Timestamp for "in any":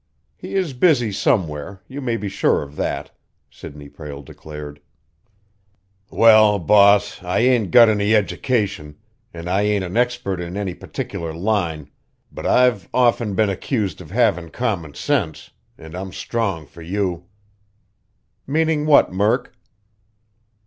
10.39-10.73